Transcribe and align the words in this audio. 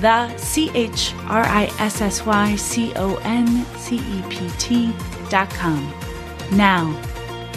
the 0.00 0.36
C 0.36 0.70
H 0.74 1.14
R 1.28 1.44
I 1.44 1.64
S 1.78 2.00
S 2.00 2.24
Y 2.24 2.56
C 2.56 2.92
O 2.96 3.16
N 3.24 3.64
C 3.76 3.96
E 3.96 4.22
P 4.28 4.50
T 4.58 4.92
dot 5.28 5.50
com. 5.50 5.92
Now, 6.52 6.98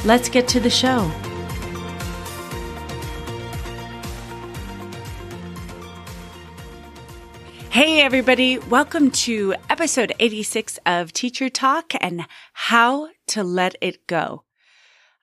let's 0.04 0.30
get 0.30 0.48
to 0.50 0.60
the 0.60 0.70
show. 0.70 1.12
Hey, 7.76 8.00
everybody, 8.00 8.58
welcome 8.58 9.12
to 9.12 9.54
episode 9.70 10.14
86 10.18 10.80
of 10.86 11.12
Teacher 11.12 11.50
Talk 11.50 11.92
and 12.00 12.26
How 12.54 13.10
to 13.28 13.44
Let 13.44 13.76
It 13.82 14.08
Go. 14.08 14.46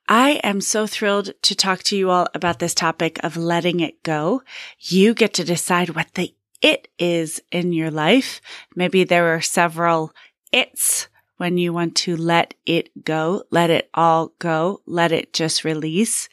I 0.07 0.33
am 0.45 0.61
so 0.61 0.87
thrilled 0.87 1.31
to 1.43 1.55
talk 1.55 1.83
to 1.85 1.97
you 1.97 2.11
all 2.11 2.29
about 2.35 2.59
this 2.59 2.75
topic 2.75 3.19
of 3.25 3.39
letting 3.39 3.81
it 3.81 4.03
go. 4.03 4.43
You 4.81 5.15
get 5.15 5.33
to 5.35 5.45
decide 5.45 5.91
what 5.91 6.13
the 6.13 6.35
it 6.63 6.89
is 6.99 7.43
in 7.51 7.73
your 7.73 7.91
life. 7.91 8.41
Maybe 8.75 9.05
there 9.05 9.35
are 9.35 9.41
several 9.41 10.13
it's 10.53 11.09
when 11.39 11.59
you 11.59 11.73
want 11.73 11.97
to 11.97 12.17
let 12.17 12.55
it 12.67 13.05
go, 13.05 13.43
let 13.51 13.69
it 13.69 13.91
all 13.95 14.33
go, 14.39 14.81
let 14.87 15.11
it 15.11 15.33
just 15.33 15.65
release. 15.65 16.29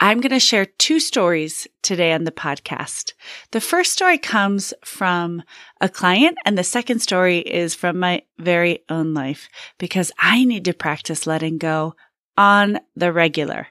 I'm 0.00 0.20
going 0.20 0.32
to 0.32 0.40
share 0.40 0.64
two 0.64 0.98
stories 0.98 1.68
today 1.82 2.12
on 2.12 2.24
the 2.24 2.32
podcast. 2.32 3.12
The 3.52 3.60
first 3.60 3.92
story 3.92 4.16
comes 4.16 4.72
from 4.82 5.42
a 5.80 5.90
client 5.90 6.38
and 6.46 6.56
the 6.56 6.64
second 6.64 7.00
story 7.00 7.38
is 7.38 7.74
from 7.74 7.98
my 7.98 8.22
very 8.38 8.82
own 8.88 9.12
life 9.12 9.50
because 9.78 10.10
I 10.18 10.44
need 10.44 10.64
to 10.64 10.72
practice 10.72 11.26
letting 11.26 11.58
go 11.58 11.94
on 12.38 12.80
the 12.96 13.12
regular. 13.12 13.68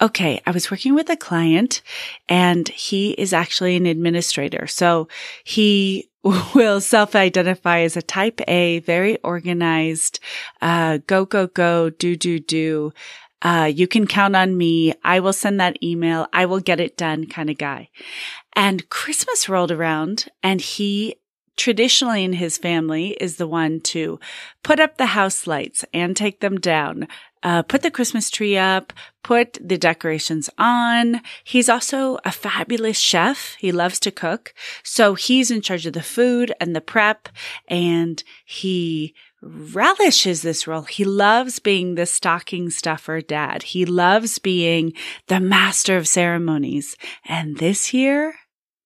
Okay, 0.00 0.40
I 0.46 0.52
was 0.52 0.70
working 0.70 0.94
with 0.94 1.10
a 1.10 1.16
client 1.16 1.82
and 2.28 2.68
he 2.68 3.10
is 3.12 3.32
actually 3.32 3.74
an 3.74 3.86
administrator. 3.86 4.68
So 4.68 5.08
he 5.42 6.08
will 6.54 6.80
self-identify 6.80 7.80
as 7.80 7.96
a 7.96 8.02
type 8.02 8.40
A, 8.46 8.78
very 8.80 9.18
organized, 9.18 10.20
uh, 10.62 10.98
go, 11.06 11.24
go, 11.24 11.48
go, 11.48 11.90
do, 11.90 12.16
do, 12.16 12.38
do. 12.38 12.92
Uh, 13.42 13.70
you 13.72 13.86
can 13.86 14.06
count 14.06 14.36
on 14.36 14.56
me. 14.56 14.94
I 15.04 15.20
will 15.20 15.32
send 15.32 15.60
that 15.60 15.82
email. 15.82 16.26
I 16.32 16.46
will 16.46 16.60
get 16.60 16.80
it 16.80 16.96
done 16.96 17.26
kind 17.26 17.50
of 17.50 17.58
guy. 17.58 17.88
And 18.54 18.88
Christmas 18.90 19.48
rolled 19.48 19.72
around 19.72 20.26
and 20.42 20.60
he 20.60 21.16
traditionally 21.58 22.24
in 22.24 22.34
his 22.34 22.56
family 22.56 23.10
is 23.20 23.36
the 23.36 23.46
one 23.46 23.80
to 23.80 24.18
put 24.62 24.80
up 24.80 24.96
the 24.96 25.06
house 25.06 25.46
lights 25.46 25.84
and 25.92 26.16
take 26.16 26.40
them 26.40 26.58
down, 26.58 27.08
uh, 27.42 27.62
put 27.62 27.82
the 27.82 27.90
Christmas 27.90 28.30
tree 28.30 28.56
up, 28.56 28.92
put 29.22 29.58
the 29.60 29.76
decorations 29.76 30.48
on. 30.56 31.20
He's 31.44 31.68
also 31.68 32.18
a 32.24 32.32
fabulous 32.32 32.98
chef. 32.98 33.56
He 33.58 33.72
loves 33.72 34.00
to 34.00 34.10
cook. 34.10 34.54
So 34.82 35.14
he's 35.14 35.50
in 35.50 35.60
charge 35.60 35.84
of 35.84 35.92
the 35.92 36.02
food 36.02 36.52
and 36.60 36.74
the 36.74 36.80
prep 36.80 37.28
and 37.66 38.22
he 38.44 39.14
relishes 39.40 40.42
this 40.42 40.66
role. 40.66 40.82
He 40.82 41.04
loves 41.04 41.58
being 41.58 41.94
the 41.94 42.06
stocking 42.06 42.70
stuffer 42.70 43.20
dad. 43.20 43.62
He 43.62 43.84
loves 43.84 44.38
being 44.38 44.92
the 45.26 45.40
master 45.40 45.96
of 45.96 46.08
ceremonies. 46.08 46.96
And 47.24 47.58
this 47.58 47.92
year, 47.92 48.34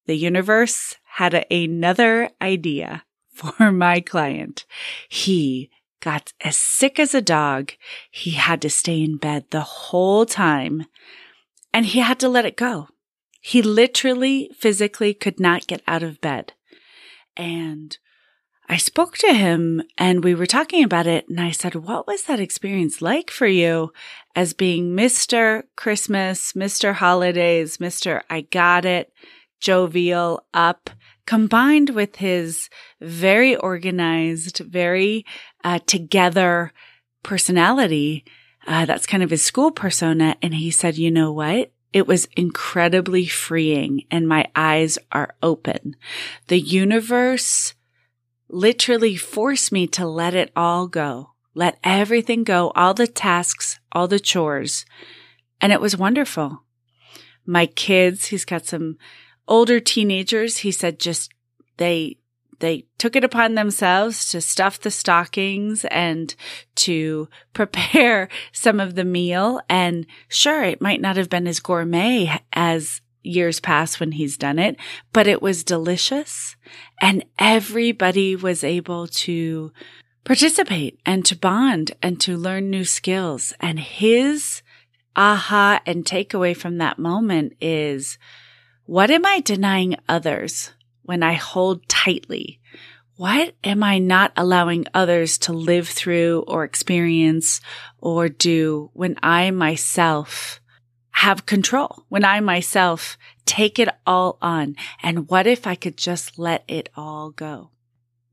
the 0.07 0.17
universe 0.17 0.97
had 1.15 1.35
a, 1.35 1.55
another 1.55 2.31
idea 2.41 3.05
for 3.33 3.73
my 3.73 4.01
client. 4.01 4.65
He 5.09 5.71
got 6.01 6.33
as 6.41 6.57
sick 6.57 6.99
as 6.99 7.15
a 7.15 7.23
dog. 7.23 7.73
He 8.11 8.33
had 8.33 8.61
to 8.63 8.71
stay 8.71 9.03
in 9.03 9.17
bed 9.17 9.45
the 9.51 9.61
whole 9.61 10.27
time 10.27 10.87
and 11.73 11.87
he 11.87 12.01
had 12.01 12.19
to 12.21 12.29
let 12.29 12.45
it 12.45 12.57
go. 12.57 12.89
He 13.41 13.63
literally 13.63 14.51
physically 14.57 15.15
could 15.15 15.41
not 15.41 15.67
get 15.67 15.83
out 15.87 16.03
of 16.03 16.21
bed. 16.21 16.53
And 17.37 17.97
I 18.69 18.77
spoke 18.77 19.19
to 19.19 19.33
him 19.33 19.83
and 19.99 20.23
we 20.23 20.35
were 20.35 20.47
talking 20.47 20.85
about 20.85 21.07
it. 21.07 21.29
And 21.29 21.41
I 21.41 21.51
said, 21.51 21.75
What 21.75 22.07
was 22.07 22.25
that 22.25 22.41
experience 22.41 23.03
like 23.03 23.31
for 23.31 23.47
you 23.47 23.93
as 24.37 24.53
being 24.53 24.97
Mr. 24.97 25.65
Christmas, 25.77 26.53
Mr. 26.53 26.95
Holidays, 26.95 27.79
Mr. 27.79 28.23
I 28.31 28.43
got 28.43 28.85
it, 28.85 29.13
jovial, 29.61 30.47
up? 30.55 30.91
Combined 31.27 31.91
with 31.91 32.17
his 32.17 32.69
very 33.01 33.57
organized, 33.57 34.59
very 34.59 35.25
uh, 35.65 35.79
together 35.87 36.73
personality. 37.23 38.25
Uh, 38.67 38.85
that's 38.85 39.07
kind 39.07 39.23
of 39.23 39.31
his 39.31 39.45
school 39.45 39.71
persona. 39.71 40.37
And 40.43 40.55
he 40.55 40.71
said, 40.71 40.97
you 40.97 41.11
know 41.11 41.33
what? 41.33 41.73
It 41.93 42.07
was 42.07 42.27
incredibly 42.37 43.27
freeing 43.27 44.05
and 44.11 44.27
my 44.27 44.47
eyes 44.57 44.99
are 45.11 45.35
open. 45.43 45.97
The 46.49 46.61
universe 46.61 47.75
literally 48.49 49.17
forced 49.17 49.73
me 49.73 49.87
to 49.89 50.07
let 50.07 50.35
it 50.35 50.51
all 50.57 50.87
go, 50.87 51.33
let 51.55 51.79
everything 51.85 52.45
go, 52.45 52.73
all 52.75 52.95
the 52.95 53.07
tasks, 53.07 53.79
all 53.93 54.09
the 54.09 54.21
chores. 54.21 54.87
And 55.61 55.73
it 55.73 55.81
was 55.81 55.97
wonderful. 55.97 56.63
My 57.45 57.67
kids, 57.67 58.27
he's 58.27 58.45
got 58.45 58.67
some 58.67 58.97
older 59.49 59.81
teenagers, 59.81 60.59
he 60.59 60.71
said 60.71 60.99
just 60.99 61.33
they 61.77 62.17
they 62.61 62.87
took 62.97 63.17
it 63.17 63.25
upon 63.25 63.57
themselves 63.57 64.31
to 64.31 64.41
stuff 64.41 64.81
the 64.81 64.91
stockings 64.91 65.85
and 65.87 66.35
to 66.77 67.29
prepare 67.53 68.29
some 68.53 68.79
of 68.79 68.95
the 68.95 69.05
meal. 69.05 69.61
And 69.69 70.07
sure, 70.29 70.63
it 70.63 70.81
might 70.81 71.01
not 71.01 71.17
have 71.17 71.29
been 71.29 71.49
as 71.49 71.59
gourmet 71.59 72.41
as 72.53 73.01
years 73.25 73.59
past 73.61 73.99
when 73.99 74.13
he's 74.13 74.37
done 74.37 74.59
it, 74.61 74.77
but 75.13 75.27
it 75.27 75.43
was 75.43 75.65
delicious 75.65 76.57
and 77.01 77.25
everybody 77.39 78.35
was 78.37 78.65
able 78.65 79.07
to 79.09 79.73
participate 80.25 81.01
and 81.05 81.25
to 81.27 81.37
bond 81.37 81.93
and 82.01 82.21
to 82.21 82.37
learn 82.37 82.71
new 82.71 82.85
skills. 82.85 83.53
And 83.61 83.81
his 83.81 84.63
aha 85.17 85.81
and 85.85 86.05
takeaway 86.05 86.57
from 86.57 86.79
that 86.79 86.99
moment 86.99 87.55
is 87.61 88.19
what 88.93 89.11
am 89.11 89.25
I 89.25 89.41
denying 89.41 89.97
others 90.07 90.71
when 91.01 91.23
I 91.23 91.33
hold 91.33 91.89
tightly? 91.89 92.61
What 93.17 93.55
am 93.65 93.83
I 93.83 93.99
not 93.99 94.33
allowing 94.37 94.85
others 94.93 95.39
to 95.39 95.55
live 95.55 95.89
through 95.89 96.45
or 96.47 96.63
experience 96.63 97.63
or 98.01 98.29
do 98.29 98.91
when 98.93 99.17
I 99.23 99.51
myself 99.51 100.61
have 101.13 101.47
control, 101.47 102.05
when 102.11 102.23
I 102.23 102.41
myself 102.41 103.17
take 103.47 103.79
it 103.79 103.89
all 104.05 104.37
on? 104.43 104.77
And 105.03 105.27
what 105.31 105.47
if 105.47 105.67
I 105.67 105.75
could 105.75 105.97
just 105.97 106.39
let 106.39 106.63
it 106.69 106.91
all 106.95 107.31
go? 107.31 107.71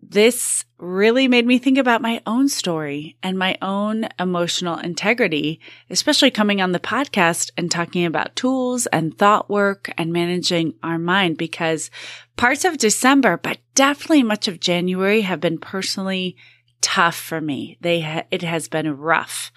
This 0.01 0.65
really 0.77 1.27
made 1.27 1.45
me 1.45 1.59
think 1.59 1.77
about 1.77 2.01
my 2.01 2.21
own 2.25 2.47
story 2.47 3.17
and 3.21 3.37
my 3.37 3.57
own 3.61 4.07
emotional 4.17 4.77
integrity, 4.77 5.59
especially 5.89 6.31
coming 6.31 6.61
on 6.61 6.71
the 6.71 6.79
podcast 6.79 7.51
and 7.57 7.69
talking 7.69 8.05
about 8.05 8.35
tools 8.35 8.85
and 8.87 9.17
thought 9.17 9.49
work 9.49 9.91
and 9.97 10.13
managing 10.13 10.73
our 10.81 10.97
mind 10.97 11.37
because 11.37 11.91
parts 12.37 12.63
of 12.63 12.77
December, 12.77 13.37
but 13.37 13.57
definitely 13.75 14.23
much 14.23 14.47
of 14.47 14.61
January 14.61 15.21
have 15.21 15.41
been 15.41 15.57
personally 15.57 16.37
tough 16.81 17.17
for 17.17 17.41
me. 17.41 17.77
They, 17.81 17.99
ha- 18.01 18.23
it 18.31 18.41
has 18.41 18.69
been 18.69 18.97
rough. 18.97 19.51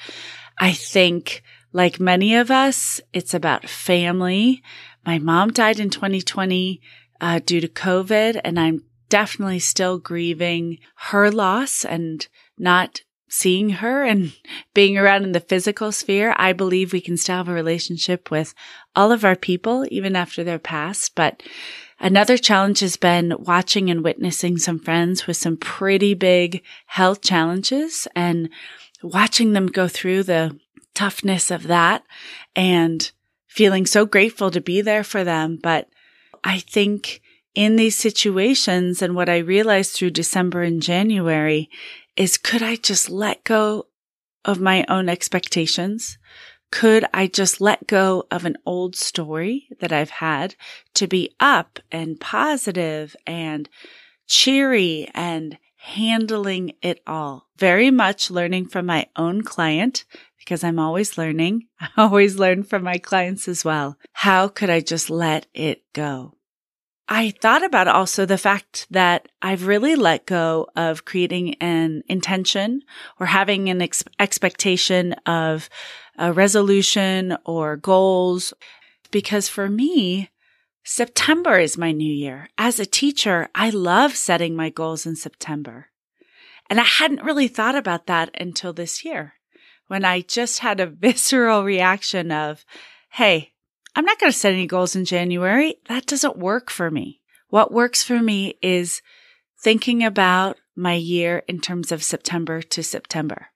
I 0.58 0.72
think 0.72 1.44
like 1.72 2.00
many 2.00 2.34
of 2.34 2.50
us, 2.50 3.00
it's 3.12 3.32
about 3.32 3.68
family. 3.68 4.62
My 5.06 5.18
mom 5.18 5.52
died 5.52 5.78
in 5.78 5.88
2020 5.88 6.80
uh, 7.20 7.40
due 7.44 7.60
to 7.60 7.68
COVID 7.68 8.40
and 8.44 8.58
I'm 8.58 8.82
definitely 9.12 9.58
still 9.58 9.98
grieving 9.98 10.78
her 10.94 11.30
loss 11.30 11.84
and 11.84 12.26
not 12.56 13.02
seeing 13.28 13.68
her 13.68 14.02
and 14.04 14.32
being 14.74 14.96
around 14.96 15.22
in 15.22 15.32
the 15.32 15.40
physical 15.40 15.92
sphere. 15.92 16.34
I 16.38 16.54
believe 16.54 16.94
we 16.94 17.02
can 17.02 17.18
still 17.18 17.36
have 17.36 17.48
a 17.48 17.52
relationship 17.52 18.30
with 18.30 18.54
all 18.96 19.12
of 19.12 19.22
our 19.22 19.36
people, 19.36 19.84
even 19.90 20.16
after 20.16 20.42
their 20.42 20.58
past. 20.58 21.14
But 21.14 21.42
another 22.00 22.38
challenge 22.38 22.80
has 22.80 22.96
been 22.96 23.34
watching 23.38 23.90
and 23.90 24.02
witnessing 24.02 24.56
some 24.56 24.78
friends 24.78 25.26
with 25.26 25.36
some 25.36 25.58
pretty 25.58 26.14
big 26.14 26.62
health 26.86 27.20
challenges 27.20 28.08
and 28.16 28.48
watching 29.02 29.52
them 29.52 29.66
go 29.66 29.88
through 29.88 30.22
the 30.22 30.58
toughness 30.94 31.50
of 31.50 31.64
that 31.64 32.02
and 32.56 33.12
feeling 33.46 33.84
so 33.84 34.06
grateful 34.06 34.50
to 34.50 34.62
be 34.62 34.80
there 34.80 35.04
for 35.04 35.22
them. 35.22 35.58
But 35.62 35.90
I 36.42 36.60
think 36.60 37.20
in 37.54 37.76
these 37.76 37.96
situations. 37.96 39.02
And 39.02 39.14
what 39.14 39.28
I 39.28 39.38
realized 39.38 39.92
through 39.92 40.10
December 40.10 40.62
and 40.62 40.82
January 40.82 41.68
is 42.16 42.36
could 42.36 42.62
I 42.62 42.76
just 42.76 43.10
let 43.10 43.44
go 43.44 43.86
of 44.44 44.60
my 44.60 44.84
own 44.88 45.08
expectations? 45.08 46.18
Could 46.70 47.04
I 47.12 47.26
just 47.26 47.60
let 47.60 47.86
go 47.86 48.24
of 48.30 48.44
an 48.44 48.56
old 48.64 48.96
story 48.96 49.68
that 49.80 49.92
I've 49.92 50.10
had 50.10 50.54
to 50.94 51.06
be 51.06 51.34
up 51.38 51.78
and 51.90 52.18
positive 52.18 53.14
and 53.26 53.68
cheery 54.26 55.08
and 55.14 55.58
handling 55.76 56.72
it 56.80 57.02
all? 57.06 57.48
Very 57.58 57.90
much 57.90 58.30
learning 58.30 58.68
from 58.68 58.86
my 58.86 59.06
own 59.16 59.42
client 59.42 60.06
because 60.38 60.64
I'm 60.64 60.78
always 60.78 61.18
learning. 61.18 61.68
I 61.80 61.88
always 61.98 62.38
learn 62.38 62.62
from 62.62 62.82
my 62.82 62.96
clients 62.96 63.48
as 63.48 63.64
well. 63.64 63.98
How 64.12 64.48
could 64.48 64.70
I 64.70 64.80
just 64.80 65.10
let 65.10 65.46
it 65.52 65.82
go? 65.92 66.36
I 67.14 67.28
thought 67.28 67.62
about 67.62 67.88
also 67.88 68.24
the 68.24 68.38
fact 68.38 68.86
that 68.90 69.28
I've 69.42 69.66
really 69.66 69.96
let 69.96 70.24
go 70.24 70.68
of 70.74 71.04
creating 71.04 71.56
an 71.56 72.04
intention 72.08 72.80
or 73.20 73.26
having 73.26 73.68
an 73.68 73.82
ex- 73.82 74.02
expectation 74.18 75.12
of 75.26 75.68
a 76.16 76.32
resolution 76.32 77.36
or 77.44 77.76
goals. 77.76 78.54
Because 79.10 79.46
for 79.46 79.68
me, 79.68 80.30
September 80.84 81.58
is 81.58 81.76
my 81.76 81.92
new 81.92 82.10
year. 82.10 82.48
As 82.56 82.80
a 82.80 82.86
teacher, 82.86 83.50
I 83.54 83.68
love 83.68 84.16
setting 84.16 84.56
my 84.56 84.70
goals 84.70 85.04
in 85.04 85.14
September. 85.14 85.88
And 86.70 86.80
I 86.80 86.84
hadn't 86.84 87.24
really 87.24 87.46
thought 87.46 87.74
about 87.74 88.06
that 88.06 88.30
until 88.40 88.72
this 88.72 89.04
year 89.04 89.34
when 89.86 90.02
I 90.02 90.22
just 90.22 90.60
had 90.60 90.80
a 90.80 90.86
visceral 91.04 91.62
reaction 91.62 92.32
of, 92.32 92.64
Hey, 93.10 93.52
I'm 93.94 94.04
not 94.04 94.18
going 94.18 94.32
to 94.32 94.38
set 94.38 94.52
any 94.52 94.66
goals 94.66 94.96
in 94.96 95.04
January. 95.04 95.76
That 95.88 96.06
doesn't 96.06 96.38
work 96.38 96.70
for 96.70 96.90
me. 96.90 97.20
What 97.48 97.72
works 97.72 98.02
for 98.02 98.20
me 98.20 98.54
is 98.62 99.02
thinking 99.60 100.02
about 100.02 100.56
my 100.74 100.94
year 100.94 101.42
in 101.46 101.60
terms 101.60 101.92
of 101.92 102.02
September 102.02 102.62
to 102.62 102.82
September. 102.82 103.48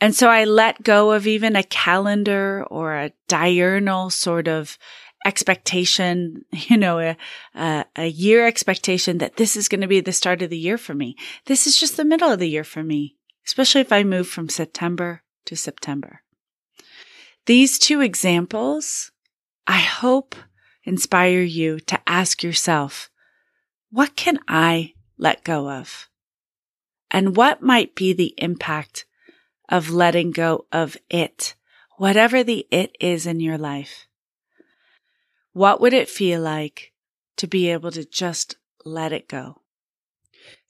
And 0.00 0.14
so 0.14 0.28
I 0.28 0.44
let 0.44 0.82
go 0.82 1.12
of 1.12 1.26
even 1.26 1.56
a 1.56 1.62
calendar 1.62 2.64
or 2.70 2.94
a 2.94 3.12
diurnal 3.26 4.10
sort 4.10 4.48
of 4.48 4.78
expectation, 5.24 6.44
you 6.52 6.76
know, 6.76 6.98
a, 7.54 7.84
a, 7.96 8.06
year 8.06 8.46
expectation 8.46 9.18
that 9.18 9.36
this 9.36 9.56
is 9.56 9.68
going 9.68 9.80
to 9.80 9.88
be 9.88 10.00
the 10.00 10.12
start 10.12 10.42
of 10.42 10.50
the 10.50 10.58
year 10.58 10.78
for 10.78 10.94
me. 10.94 11.16
This 11.46 11.66
is 11.66 11.78
just 11.78 11.96
the 11.96 12.04
middle 12.04 12.30
of 12.30 12.38
the 12.38 12.48
year 12.48 12.64
for 12.64 12.82
me, 12.82 13.16
especially 13.46 13.80
if 13.80 13.92
I 13.92 14.04
move 14.04 14.28
from 14.28 14.48
September 14.48 15.22
to 15.46 15.56
September. 15.56 16.22
These 17.46 17.78
two 17.78 18.00
examples 18.00 19.10
I 19.70 19.80
hope 19.80 20.34
inspire 20.84 21.42
you 21.42 21.78
to 21.80 22.00
ask 22.06 22.42
yourself, 22.42 23.10
what 23.90 24.16
can 24.16 24.38
I 24.48 24.94
let 25.18 25.44
go 25.44 25.70
of? 25.70 26.08
And 27.10 27.36
what 27.36 27.60
might 27.60 27.94
be 27.94 28.14
the 28.14 28.32
impact 28.38 29.04
of 29.68 29.90
letting 29.90 30.30
go 30.30 30.64
of 30.72 30.96
it, 31.10 31.54
whatever 31.98 32.42
the 32.42 32.66
it 32.70 32.96
is 32.98 33.26
in 33.26 33.40
your 33.40 33.58
life? 33.58 34.06
What 35.52 35.82
would 35.82 35.92
it 35.92 36.08
feel 36.08 36.40
like 36.40 36.94
to 37.36 37.46
be 37.46 37.70
able 37.70 37.90
to 37.90 38.06
just 38.06 38.56
let 38.86 39.12
it 39.12 39.28
go? 39.28 39.60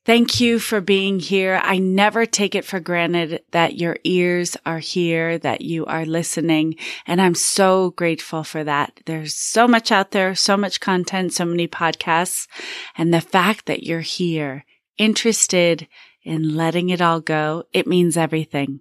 Thank 0.09 0.41
you 0.41 0.59
for 0.59 0.81
being 0.81 1.21
here. 1.21 1.61
I 1.63 1.77
never 1.77 2.25
take 2.25 2.55
it 2.55 2.65
for 2.65 2.81
granted 2.81 3.43
that 3.51 3.77
your 3.77 3.99
ears 4.05 4.57
are 4.65 4.79
here, 4.79 5.37
that 5.37 5.61
you 5.61 5.85
are 5.85 6.07
listening. 6.07 6.77
And 7.07 7.21
I'm 7.21 7.35
so 7.35 7.91
grateful 7.91 8.43
for 8.43 8.65
that. 8.65 9.01
There's 9.05 9.35
so 9.35 9.69
much 9.69 9.93
out 9.93 10.13
there, 10.13 10.35
so 10.35 10.57
much 10.57 10.81
content, 10.81 11.35
so 11.35 11.45
many 11.45 11.69
podcasts. 11.69 12.49
And 12.97 13.13
the 13.13 13.21
fact 13.21 13.67
that 13.67 13.83
you're 13.83 14.01
here, 14.01 14.65
interested 14.97 15.87
in 16.23 16.57
letting 16.57 16.89
it 16.89 17.03
all 17.03 17.21
go, 17.21 17.65
it 17.75 17.87
means 17.87 18.17
everything. 18.17 18.81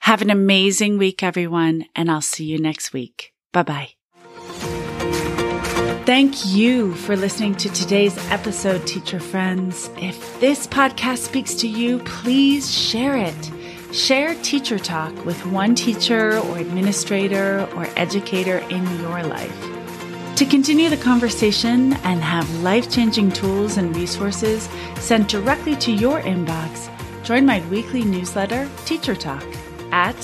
Have 0.00 0.20
an 0.20 0.28
amazing 0.28 0.98
week, 0.98 1.22
everyone. 1.22 1.86
And 1.96 2.10
I'll 2.10 2.20
see 2.20 2.44
you 2.44 2.58
next 2.58 2.92
week. 2.92 3.32
Bye 3.54 3.62
bye. 3.62 3.97
Thank 6.08 6.46
you 6.46 6.94
for 6.94 7.16
listening 7.16 7.54
to 7.56 7.68
today's 7.68 8.16
episode, 8.30 8.86
teacher 8.86 9.20
friends. 9.20 9.90
If 9.98 10.40
this 10.40 10.66
podcast 10.66 11.18
speaks 11.18 11.52
to 11.56 11.68
you, 11.68 11.98
please 11.98 12.74
share 12.74 13.18
it. 13.18 13.52
Share 13.92 14.34
Teacher 14.36 14.78
Talk 14.78 15.12
with 15.26 15.44
one 15.44 15.74
teacher 15.74 16.38
or 16.38 16.56
administrator 16.56 17.68
or 17.76 17.86
educator 17.96 18.56
in 18.70 18.86
your 19.00 19.22
life. 19.22 19.54
To 20.36 20.46
continue 20.46 20.88
the 20.88 20.96
conversation 20.96 21.92
and 21.92 22.22
have 22.22 22.48
life 22.62 22.90
changing 22.90 23.32
tools 23.32 23.76
and 23.76 23.94
resources 23.94 24.66
sent 25.00 25.28
directly 25.28 25.76
to 25.76 25.92
your 25.92 26.22
inbox, 26.22 26.88
join 27.22 27.44
my 27.44 27.60
weekly 27.68 28.02
newsletter, 28.02 28.66
Teacher 28.86 29.14
Talk, 29.14 29.44
at 29.92 30.16